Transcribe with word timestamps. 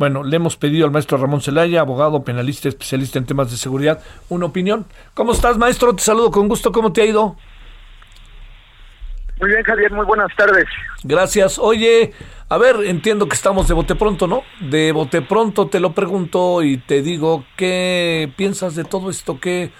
Bueno, 0.00 0.24
le 0.24 0.34
hemos 0.34 0.56
pedido 0.56 0.86
al 0.86 0.92
maestro 0.92 1.18
Ramón 1.18 1.42
Celaya, 1.42 1.82
abogado, 1.82 2.24
penalista, 2.24 2.70
especialista 2.70 3.18
en 3.18 3.26
temas 3.26 3.50
de 3.50 3.58
seguridad, 3.58 4.02
una 4.30 4.46
opinión. 4.46 4.86
¿Cómo 5.12 5.32
estás, 5.32 5.58
maestro? 5.58 5.94
Te 5.94 6.02
saludo 6.02 6.30
con 6.30 6.48
gusto. 6.48 6.72
¿Cómo 6.72 6.90
te 6.90 7.02
ha 7.02 7.04
ido? 7.04 7.36
Muy 9.42 9.50
bien, 9.50 9.62
Javier. 9.62 9.92
Muy 9.92 10.06
buenas 10.06 10.34
tardes. 10.34 10.64
Gracias. 11.04 11.58
Oye, 11.58 12.14
a 12.48 12.56
ver, 12.56 12.76
entiendo 12.86 13.28
que 13.28 13.34
estamos 13.34 13.68
de 13.68 13.74
bote 13.74 13.94
pronto, 13.94 14.26
¿no? 14.26 14.42
De 14.58 14.90
bote 14.92 15.20
pronto 15.20 15.68
te 15.68 15.80
lo 15.80 15.92
pregunto 15.92 16.62
y 16.62 16.78
te 16.78 17.02
digo, 17.02 17.44
¿qué 17.58 18.32
piensas 18.36 18.74
de 18.76 18.84
todo 18.84 19.10
esto? 19.10 19.38
¿Qué, 19.38 19.70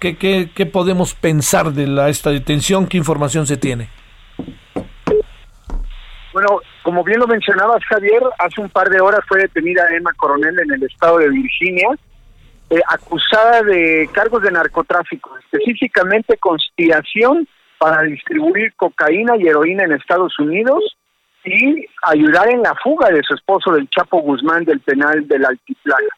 qué, 0.00 0.16
qué, 0.16 0.52
qué 0.54 0.64
podemos 0.64 1.12
pensar 1.12 1.74
de 1.74 1.86
la, 1.86 2.08
esta 2.08 2.30
detención? 2.30 2.86
¿Qué 2.86 2.96
información 2.96 3.46
se 3.46 3.58
tiene? 3.58 3.90
Bueno, 6.32 6.60
como 6.86 7.02
bien 7.02 7.18
lo 7.18 7.26
mencionabas, 7.26 7.84
Javier, 7.84 8.22
hace 8.38 8.60
un 8.60 8.70
par 8.70 8.88
de 8.90 9.00
horas 9.00 9.18
fue 9.26 9.40
detenida 9.40 9.88
Emma 9.90 10.12
Coronel 10.16 10.56
en 10.60 10.72
el 10.72 10.84
estado 10.84 11.18
de 11.18 11.30
Virginia, 11.30 11.88
eh, 12.70 12.80
acusada 12.88 13.62
de 13.62 14.08
cargos 14.14 14.40
de 14.44 14.52
narcotráfico, 14.52 15.36
específicamente 15.36 16.36
conspiración 16.36 17.48
para 17.78 18.02
distribuir 18.02 18.72
cocaína 18.76 19.36
y 19.36 19.48
heroína 19.48 19.82
en 19.82 19.94
Estados 19.94 20.38
Unidos 20.38 20.96
y 21.44 21.86
ayudar 22.02 22.50
en 22.50 22.62
la 22.62 22.76
fuga 22.76 23.10
de 23.10 23.24
su 23.24 23.34
esposo 23.34 23.72
del 23.72 23.88
Chapo 23.90 24.20
Guzmán 24.20 24.64
del 24.64 24.78
penal 24.78 25.26
del 25.26 25.44
Altiplano. 25.44 26.08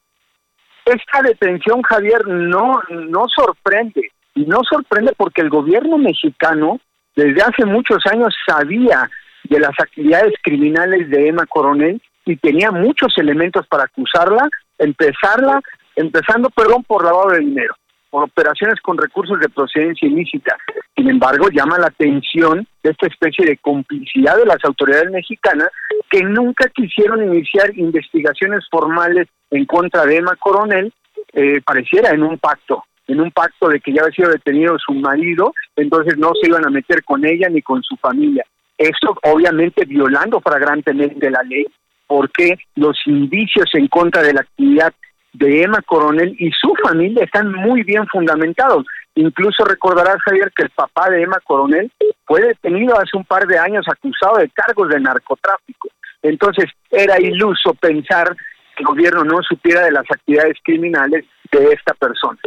Esta 0.85 1.23
detención, 1.23 1.81
Javier, 1.81 2.27
no, 2.27 2.83
no 2.91 3.25
sorprende, 3.35 4.11
y 4.35 4.45
no 4.45 4.61
sorprende 4.69 5.15
porque 5.17 5.41
el 5.41 5.49
gobierno 5.49 5.97
mexicano 5.97 6.79
desde 7.17 7.41
hace 7.41 7.65
muchos 7.65 8.05
años 8.13 8.35
sabía 8.47 9.09
de 9.49 9.61
las 9.61 9.73
actividades 9.79 10.35
criminales 10.43 11.09
de 11.11 11.29
Emma 11.29 11.47
Coronel 11.47 12.01
y 12.25 12.37
tenía 12.37 12.71
muchos 12.71 13.17
elementos 13.17 13.67
para 13.67 13.85
acusarla, 13.85 14.49
empezarla, 14.79 15.61
empezando, 15.97 16.51
perdón, 16.51 16.85
por 16.85 17.05
lavado 17.05 17.31
de 17.31 17.41
dinero 17.41 17.75
por 18.11 18.25
operaciones 18.25 18.81
con 18.81 18.97
recursos 18.97 19.39
de 19.41 19.49
procedencia 19.49 20.09
ilícita. 20.09 20.57
Sin 20.97 21.09
embargo, 21.09 21.49
llama 21.51 21.79
la 21.79 21.89
atención 21.89 22.67
esta 22.83 23.07
especie 23.07 23.45
de 23.45 23.59
complicidad 23.59 24.37
de 24.37 24.47
las 24.47 24.65
autoridades 24.65 25.11
mexicanas 25.11 25.69
que 26.11 26.23
nunca 26.23 26.69
quisieron 26.71 27.23
iniciar 27.23 27.77
investigaciones 27.77 28.67
formales 28.71 29.29
en 29.51 29.67
contra 29.67 30.07
de 30.07 30.17
Emma 30.17 30.37
Coronel, 30.37 30.93
eh, 31.33 31.61
pareciera 31.65 32.11
en 32.11 32.23
un 32.23 32.39
pacto, 32.39 32.85
en 33.07 33.21
un 33.21 33.31
pacto 33.31 33.69
de 33.69 33.81
que 33.81 33.93
ya 33.93 34.03
había 34.03 34.15
sido 34.15 34.31
detenido 34.31 34.77
su 34.79 34.95
marido, 34.95 35.53
entonces 35.77 36.17
no 36.17 36.33
se 36.41 36.49
iban 36.49 36.67
a 36.67 36.71
meter 36.71 37.05
con 37.05 37.25
ella 37.27 37.49
ni 37.49 37.61
con 37.61 37.83
su 37.83 37.97
familia. 37.97 38.45
Esto 38.79 39.19
obviamente 39.25 39.85
violando 39.85 40.41
flagrantemente 40.41 41.31
la 41.31 41.43
ley, 41.43 41.67
porque 42.07 42.57
los 42.77 42.97
indicios 43.07 43.67
en 43.75 43.89
contra 43.89 44.23
de 44.23 44.33
la 44.33 44.41
actividad 44.41 44.95
de 45.33 45.63
Emma 45.63 45.83
Coronel 45.83 46.35
y 46.39 46.51
su 46.53 46.73
familia 46.83 47.25
están 47.25 47.53
muy 47.53 47.83
bien 47.83 48.07
fundamentados. 48.07 48.87
Incluso 49.15 49.65
recordarás, 49.65 50.17
Javier, 50.25 50.53
que 50.55 50.63
el 50.63 50.71
papá 50.71 51.11
de 51.11 51.23
Emma 51.23 51.39
Coronel 51.45 51.91
fue 52.25 52.41
detenido 52.41 52.97
hace 52.97 53.17
un 53.17 53.25
par 53.25 53.47
de 53.47 53.59
años 53.59 53.85
acusado 53.89 54.39
de 54.39 54.49
cargos 54.51 54.89
de 54.89 55.01
narcotráfico. 55.01 55.89
Entonces, 56.23 56.67
era 56.91 57.21
iluso 57.21 57.75
pensar 57.75 58.35
que 58.77 58.83
el 58.83 58.87
gobierno 58.87 59.25
no 59.25 59.43
supiera 59.43 59.83
de 59.83 59.93
las 59.93 60.05
actividades 60.09 60.57
criminales 60.63 61.25
de 61.51 61.65
esta 61.73 61.95
persona. 61.95 62.39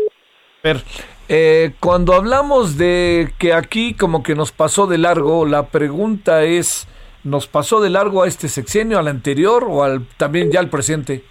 Ver, 0.63 0.83
eh, 1.29 1.73
cuando 1.79 2.13
hablamos 2.13 2.77
de 2.77 3.33
que 3.39 3.53
aquí 3.53 3.93
como 3.93 4.23
que 4.23 4.35
nos 4.35 4.51
pasó 4.51 4.87
de 4.87 4.97
largo, 4.97 5.45
la 5.45 5.67
pregunta 5.67 6.43
es, 6.43 6.87
¿nos 7.23 7.47
pasó 7.47 7.81
de 7.81 7.89
largo 7.89 8.23
a 8.23 8.27
este 8.27 8.47
sexenio, 8.47 8.99
al 8.99 9.07
anterior 9.07 9.65
o 9.67 9.83
al 9.83 10.05
también 10.17 10.51
ya 10.51 10.59
al 10.59 10.69
presente? 10.69 11.23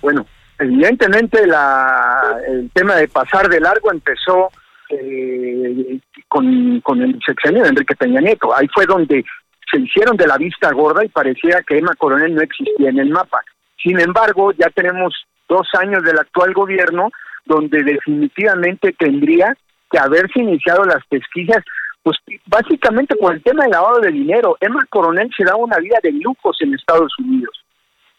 Bueno, 0.00 0.26
evidentemente 0.58 1.46
la, 1.46 2.38
el 2.46 2.70
tema 2.72 2.96
de 2.96 3.08
pasar 3.08 3.48
de 3.48 3.60
largo 3.60 3.90
empezó 3.90 4.50
eh, 4.88 5.98
con, 6.28 6.80
con 6.80 7.02
el 7.02 7.18
sexenio 7.24 7.62
de 7.62 7.68
Enrique 7.70 7.96
Peña 7.96 8.20
Nieto. 8.20 8.56
Ahí 8.56 8.66
fue 8.72 8.86
donde 8.86 9.24
se 9.70 9.80
hicieron 9.80 10.16
de 10.16 10.26
la 10.26 10.36
vista 10.36 10.72
gorda 10.72 11.04
y 11.04 11.08
parecía 11.08 11.62
que 11.66 11.78
Emma 11.78 11.94
Coronel 11.96 12.34
no 12.34 12.42
existía 12.42 12.90
en 12.90 12.98
el 12.98 13.10
mapa. 13.10 13.40
Sin 13.82 13.98
embargo, 14.00 14.52
ya 14.52 14.68
tenemos 14.70 15.14
dos 15.50 15.68
años 15.78 16.02
del 16.04 16.18
actual 16.18 16.54
gobierno 16.54 17.10
donde 17.44 17.82
definitivamente 17.82 18.92
tendría 18.92 19.56
que 19.90 19.98
haberse 19.98 20.40
iniciado 20.40 20.84
las 20.84 21.04
pesquisas, 21.08 21.64
pues 22.02 22.16
básicamente 22.46 23.16
por 23.16 23.34
el 23.34 23.42
tema 23.42 23.64
del 23.64 23.72
lavado 23.72 24.00
de 24.00 24.12
dinero. 24.12 24.56
Emma 24.60 24.86
Coronel 24.88 25.28
se 25.36 25.44
daba 25.44 25.58
una 25.58 25.78
vida 25.78 25.98
de 26.02 26.12
lujos 26.12 26.56
en 26.60 26.74
Estados 26.74 27.12
Unidos 27.18 27.64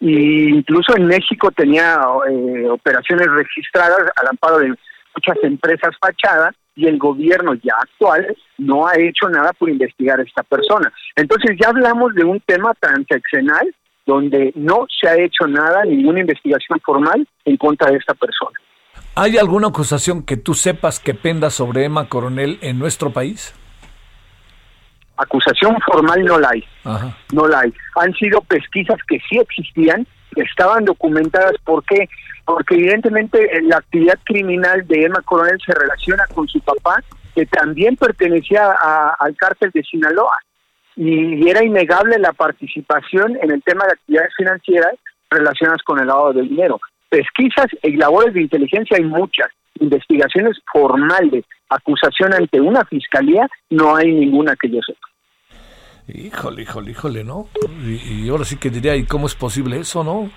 y 0.01 0.49
incluso 0.49 0.97
en 0.97 1.05
México 1.05 1.49
tenía 1.51 1.99
eh, 2.29 2.67
operaciones 2.67 3.27
registradas 3.27 4.11
al 4.15 4.27
amparo 4.27 4.59
de 4.59 4.69
muchas 5.15 5.43
empresas 5.43 5.95
fachadas 5.99 6.55
y 6.75 6.87
el 6.87 6.97
gobierno 6.97 7.53
ya 7.55 7.73
actual 7.79 8.35
no 8.57 8.87
ha 8.87 8.95
hecho 8.97 9.29
nada 9.29 9.53
por 9.53 9.69
investigar 9.69 10.19
a 10.19 10.23
esta 10.23 10.43
persona. 10.43 10.91
Entonces 11.15 11.55
ya 11.61 11.69
hablamos 11.69 12.13
de 12.15 12.23
un 12.23 12.39
tema 12.41 12.73
transaccional 12.79 13.73
donde 14.05 14.51
no 14.55 14.85
se 14.99 15.07
ha 15.07 15.15
hecho 15.15 15.47
nada, 15.47 15.83
ninguna 15.85 16.21
investigación 16.21 16.79
formal 16.83 17.27
en 17.45 17.57
contra 17.57 17.91
de 17.91 17.97
esta 17.97 18.13
persona. 18.13 18.57
¿Hay 19.15 19.37
alguna 19.37 19.67
acusación 19.67 20.23
que 20.23 20.37
tú 20.37 20.53
sepas 20.53 20.99
que 20.99 21.13
penda 21.13 21.49
sobre 21.49 21.85
Emma 21.85 22.07
Coronel 22.07 22.59
en 22.61 22.79
nuestro 22.79 23.11
país? 23.11 23.53
acusación 25.21 25.77
formal 25.85 26.23
no 26.23 26.39
la 26.39 26.49
hay. 26.49 26.63
No 27.33 27.47
la 27.47 27.59
hay. 27.61 27.73
Han 27.95 28.13
sido 28.13 28.41
pesquisas 28.41 28.97
que 29.07 29.19
sí 29.29 29.37
existían, 29.37 30.05
que 30.35 30.41
estaban 30.41 30.85
documentadas. 30.85 31.53
¿Por 31.63 31.83
qué? 31.85 32.09
Porque 32.45 32.75
evidentemente 32.75 33.39
eh, 33.55 33.61
la 33.63 33.77
actividad 33.77 34.17
criminal 34.23 34.85
de 34.87 35.05
Emma 35.05 35.21
Coronel 35.21 35.59
se 35.65 35.73
relaciona 35.73 36.25
con 36.33 36.47
su 36.47 36.59
papá, 36.61 37.01
que 37.35 37.45
también 37.45 37.95
pertenecía 37.95 38.71
al 39.19 39.35
cártel 39.37 39.71
de 39.73 39.83
Sinaloa. 39.83 40.37
Y, 40.95 41.47
era 41.49 41.63
innegable 41.63 42.17
la 42.19 42.33
participación 42.33 43.37
en 43.41 43.51
el 43.51 43.63
tema 43.63 43.85
de 43.85 43.93
actividades 43.93 44.33
financieras 44.35 44.95
relacionadas 45.29 45.81
con 45.83 45.99
el 45.99 46.07
lavado 46.07 46.33
de 46.33 46.43
dinero. 46.43 46.79
Pesquisas 47.09 47.67
y 47.83 47.95
labores 47.95 48.33
de 48.33 48.41
inteligencia 48.41 48.97
hay 48.97 49.03
muchas. 49.03 49.49
Investigaciones 49.79 50.57
formales, 50.71 51.45
acusación 51.69 52.33
ante 52.33 52.59
una 52.59 52.83
fiscalía, 52.85 53.47
no 53.69 53.95
hay 53.95 54.11
ninguna 54.11 54.55
que 54.55 54.69
yo 54.69 54.79
sepa. 54.85 55.07
Híjole, 56.07 56.63
híjole, 56.63 56.91
híjole, 56.91 57.23
¿no? 57.23 57.47
Y, 57.85 58.27
ahora 58.29 58.43
sí 58.43 58.57
que 58.57 58.69
diría, 58.69 58.95
¿y 58.95 59.05
cómo 59.05 59.27
es 59.27 59.35
posible 59.35 59.77
eso, 59.79 60.03
no? 60.03 60.29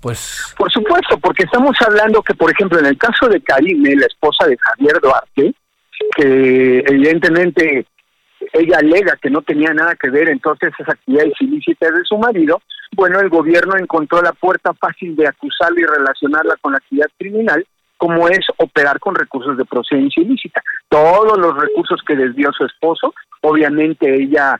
Pues... 0.00 0.54
Por 0.58 0.70
supuesto, 0.70 1.16
porque 1.18 1.44
estamos 1.44 1.76
hablando 1.86 2.22
que, 2.22 2.34
por 2.34 2.50
ejemplo, 2.50 2.78
en 2.78 2.86
el 2.86 2.98
caso 2.98 3.28
de 3.28 3.40
Karime, 3.40 3.94
la 3.94 4.06
esposa 4.06 4.46
de 4.46 4.56
Javier 4.58 5.00
Duarte, 5.00 5.54
que 6.16 6.78
evidentemente 6.86 7.86
ella 8.52 8.78
alega 8.78 9.16
que 9.20 9.30
no 9.30 9.42
tenía 9.42 9.72
nada 9.72 9.94
que 9.94 10.10
ver 10.10 10.28
entonces 10.28 10.72
esas 10.78 10.94
actividades 10.94 11.34
ilícitas 11.40 11.92
de 11.94 12.04
su 12.04 12.18
marido, 12.18 12.60
bueno, 12.94 13.20
el 13.20 13.28
gobierno 13.28 13.74
encontró 13.78 14.20
la 14.20 14.32
puerta 14.32 14.74
fácil 14.74 15.16
de 15.16 15.26
acusarla 15.26 15.80
y 15.80 15.84
relacionarla 15.84 16.56
con 16.60 16.72
la 16.72 16.78
actividad 16.78 17.08
criminal 17.18 17.64
como 17.96 18.28
es 18.28 18.44
operar 18.56 18.98
con 18.98 19.14
recursos 19.14 19.56
de 19.56 19.64
procedencia 19.64 20.22
ilícita. 20.24 20.60
Todos 20.88 21.38
los 21.38 21.56
recursos 21.56 22.00
que 22.04 22.16
desvió 22.16 22.50
su 22.52 22.64
esposo, 22.64 23.14
obviamente 23.42 24.12
ella 24.12 24.58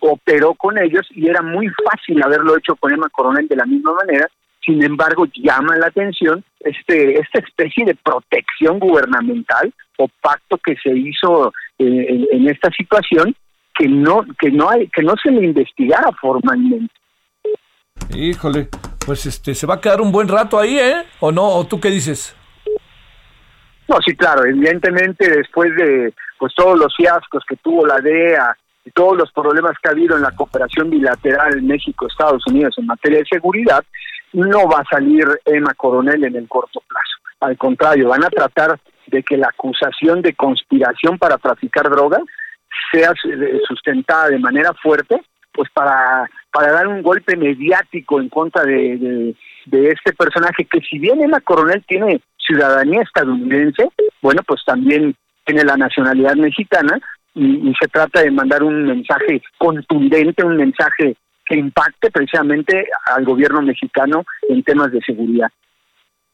operó 0.00 0.54
con 0.54 0.76
ellos 0.76 1.06
y 1.10 1.26
era 1.26 1.40
muy 1.40 1.68
fácil 1.68 2.22
haberlo 2.22 2.54
hecho 2.56 2.76
con 2.76 2.92
Emma 2.92 3.08
Coronel 3.10 3.48
de 3.48 3.56
la 3.56 3.64
misma 3.64 3.94
manera. 3.94 4.28
Sin 4.64 4.82
embargo, 4.82 5.24
llama 5.34 5.74
la 5.76 5.86
atención 5.86 6.44
este 6.60 7.18
esta 7.18 7.38
especie 7.38 7.86
de 7.86 7.94
protección 7.94 8.78
gubernamental 8.78 9.72
o 9.96 10.08
pacto 10.20 10.58
que 10.58 10.76
se 10.76 10.90
hizo 10.90 11.52
eh, 11.78 12.26
en, 12.32 12.48
esta 12.48 12.70
situación 12.70 13.34
que 13.74 13.88
no 13.88 14.24
que 14.38 14.50
no 14.50 14.70
hay 14.70 14.88
que 14.88 15.02
no 15.02 15.14
se 15.22 15.30
le 15.30 15.44
investigara 15.44 16.10
formalmente. 16.20 16.92
Híjole, 18.14 18.68
pues 19.04 19.26
este 19.26 19.54
se 19.54 19.66
va 19.66 19.74
a 19.74 19.80
quedar 19.80 20.00
un 20.00 20.12
buen 20.12 20.28
rato 20.28 20.58
ahí, 20.58 20.78
¿eh? 20.78 21.04
¿O 21.20 21.32
no? 21.32 21.46
¿O 21.46 21.66
tú 21.66 21.80
qué 21.80 21.88
dices? 21.90 22.36
No, 23.88 23.96
sí, 24.06 24.14
claro, 24.14 24.44
evidentemente 24.44 25.28
después 25.28 25.74
de 25.76 26.14
pues 26.38 26.54
todos 26.54 26.78
los 26.78 26.94
fiascos 26.96 27.42
que 27.48 27.56
tuvo 27.56 27.86
la 27.86 27.98
DEA 27.98 28.56
y 28.84 28.90
todos 28.90 29.16
los 29.16 29.30
problemas 29.32 29.72
que 29.80 29.88
ha 29.88 29.92
habido 29.92 30.16
en 30.16 30.22
la 30.22 30.32
cooperación 30.32 30.90
bilateral 30.90 31.62
México-Estados 31.62 32.42
Unidos 32.46 32.74
en 32.78 32.86
materia 32.86 33.18
de 33.18 33.26
seguridad, 33.26 33.84
no 34.32 34.66
va 34.68 34.80
a 34.80 34.88
salir 34.90 35.26
Emma 35.44 35.74
Coronel 35.74 36.24
en 36.24 36.36
el 36.36 36.48
corto 36.48 36.82
plazo. 36.86 37.16
Al 37.40 37.56
contrario, 37.56 38.08
van 38.08 38.24
a 38.24 38.30
tratar 38.30 38.78
de 39.06 39.22
que 39.22 39.36
la 39.36 39.48
acusación 39.48 40.22
de 40.22 40.34
conspiración 40.34 41.18
para 41.18 41.38
traficar 41.38 41.88
drogas 41.90 42.22
sea 42.90 43.12
sustentada 43.66 44.28
de 44.28 44.38
manera 44.38 44.72
fuerte, 44.74 45.20
pues 45.52 45.68
para, 45.72 46.28
para 46.50 46.72
dar 46.72 46.88
un 46.88 47.02
golpe 47.02 47.36
mediático 47.36 48.20
en 48.20 48.28
contra 48.28 48.64
de, 48.64 49.34
de, 49.66 49.88
este 49.88 50.12
personaje 50.12 50.64
que 50.64 50.80
si 50.80 50.98
bien 50.98 51.22
Emma 51.22 51.40
Coronel 51.40 51.84
tiene 51.86 52.20
ciudadanía 52.38 53.02
estadounidense, 53.02 53.88
bueno, 54.20 54.42
pues 54.46 54.62
también 54.64 55.14
tiene 55.44 55.64
la 55.64 55.76
nacionalidad 55.76 56.34
mexicana 56.36 56.98
y, 57.34 57.70
y, 57.70 57.74
se 57.80 57.88
trata 57.88 58.22
de 58.22 58.30
mandar 58.30 58.62
un 58.62 58.86
mensaje 58.86 59.42
contundente, 59.58 60.44
un 60.44 60.56
mensaje 60.56 61.16
que 61.46 61.56
impacte 61.56 62.10
precisamente 62.10 62.86
al 63.06 63.24
gobierno 63.24 63.62
mexicano 63.62 64.24
en 64.48 64.62
temas 64.62 64.92
de 64.92 65.00
seguridad. 65.00 65.48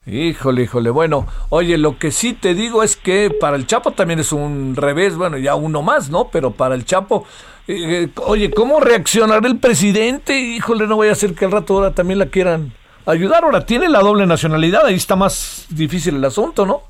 Híjole, 0.08 0.62
híjole. 0.62 0.88
Bueno, 0.88 1.26
oye, 1.50 1.76
lo 1.76 1.99
que 1.99 2.10
sí 2.10 2.32
te 2.32 2.55
digo 2.55 2.82
es 2.82 2.96
que 2.96 3.31
para 3.31 3.56
el 3.56 3.66
Chapo 3.66 3.93
también 3.93 4.19
es 4.20 4.32
un 4.32 4.75
revés, 4.75 5.16
bueno, 5.16 5.37
ya 5.37 5.55
uno 5.55 5.82
más, 5.82 6.08
¿no? 6.08 6.28
Pero 6.31 6.52
para 6.52 6.75
el 6.75 6.87
Chapo, 6.87 7.26
eh, 7.66 8.05
eh, 8.05 8.08
oye, 8.25 8.50
¿cómo 8.50 8.81
reaccionará 8.81 9.46
el 9.46 9.58
presidente? 9.58 10.38
Híjole, 10.38 10.87
no 10.87 10.96
voy 10.96 11.08
a 11.08 11.12
hacer 11.12 11.34
que 11.34 11.44
al 11.44 11.52
rato 11.52 11.75
ahora 11.75 11.90
también 11.93 12.19
la 12.19 12.26
quieran 12.26 12.72
ayudar. 13.05 13.44
Ahora 13.44 13.66
tiene 13.66 13.90
la 13.90 14.00
doble 14.00 14.26
nacionalidad, 14.26 14.87
ahí 14.87 14.94
está 14.94 15.14
más 15.14 15.66
difícil 15.69 16.16
el 16.16 16.25
asunto, 16.25 16.64
¿no? 16.64 16.84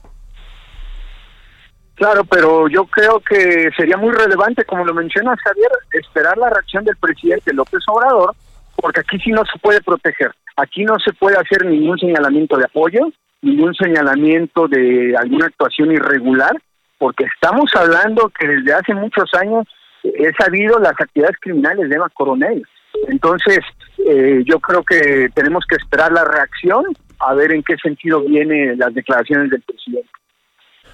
Claro, 1.96 2.24
pero 2.24 2.68
yo 2.68 2.84
creo 2.84 3.18
que 3.18 3.70
sería 3.76 3.96
muy 3.96 4.12
relevante, 4.12 4.64
como 4.64 4.84
lo 4.84 4.94
menciona 4.94 5.34
Javier, 5.42 5.70
esperar 5.90 6.38
la 6.38 6.50
reacción 6.50 6.84
del 6.84 6.96
presidente 6.96 7.52
López 7.52 7.82
Obrador, 7.88 8.36
porque 8.80 9.00
aquí 9.00 9.18
sí 9.18 9.30
no 9.30 9.42
se 9.44 9.58
puede 9.58 9.80
proteger. 9.80 10.32
Aquí 10.56 10.84
no 10.84 10.98
se 10.98 11.12
puede 11.12 11.36
hacer 11.36 11.66
ningún 11.66 11.98
señalamiento 11.98 12.56
de 12.56 12.64
apoyo, 12.64 13.10
ningún 13.42 13.74
señalamiento 13.74 14.68
de 14.68 15.14
alguna 15.16 15.46
actuación 15.46 15.92
irregular, 15.92 16.52
porque 16.98 17.24
estamos 17.24 17.70
hablando 17.74 18.30
que 18.30 18.46
desde 18.46 18.74
hace 18.74 18.94
muchos 18.94 19.32
años 19.34 19.66
he 20.02 20.32
sabido 20.38 20.78
las 20.78 20.92
actividades 20.92 21.36
criminales 21.40 21.88
de 21.88 21.96
Eva 21.96 22.08
Coronel. 22.12 22.62
Entonces, 23.08 23.60
eh, 24.06 24.42
yo 24.44 24.58
creo 24.58 24.82
que 24.82 25.28
tenemos 25.34 25.64
que 25.68 25.76
esperar 25.76 26.12
la 26.12 26.24
reacción 26.24 26.84
a 27.20 27.34
ver 27.34 27.52
en 27.52 27.62
qué 27.62 27.76
sentido 27.82 28.20
vienen 28.22 28.78
las 28.78 28.94
declaraciones 28.94 29.50
del 29.50 29.62
presidente. 29.62 30.08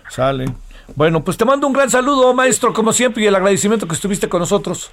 Sale. 0.08 0.46
Bueno, 0.96 1.24
pues 1.24 1.36
te 1.36 1.44
mando 1.44 1.66
un 1.66 1.72
gran 1.72 1.90
saludo, 1.90 2.34
maestro, 2.34 2.72
como 2.72 2.92
siempre, 2.92 3.22
y 3.22 3.26
el 3.26 3.34
agradecimiento 3.34 3.88
que 3.88 3.94
estuviste 3.94 4.28
con 4.28 4.40
nosotros. 4.40 4.92